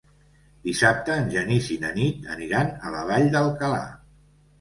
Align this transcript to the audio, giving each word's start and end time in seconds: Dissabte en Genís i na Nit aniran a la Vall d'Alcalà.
Dissabte 0.67 1.17
en 1.23 1.27
Genís 1.33 1.67
i 1.75 1.77
na 1.83 1.91
Nit 1.97 2.25
aniran 2.37 2.71
a 2.89 2.95
la 2.95 3.05
Vall 3.11 3.29
d'Alcalà. 3.37 3.83